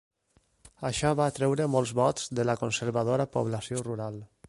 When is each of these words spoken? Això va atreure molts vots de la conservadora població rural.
Això 0.89 1.11
va 1.19 1.27
atreure 1.33 1.69
molts 1.75 1.93
vots 2.01 2.27
de 2.41 2.49
la 2.51 2.59
conservadora 2.65 3.33
població 3.37 3.89
rural. 3.91 4.23